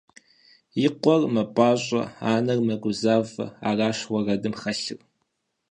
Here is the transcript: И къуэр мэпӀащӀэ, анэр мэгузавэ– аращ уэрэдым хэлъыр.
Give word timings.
И 0.85 0.87
къуэр 0.99 1.23
мэпӀащӀэ, 1.33 2.01
анэр 2.33 2.59
мэгузавэ– 2.67 3.45
аращ 3.69 3.99
уэрэдым 4.11 4.53
хэлъыр. 4.61 4.99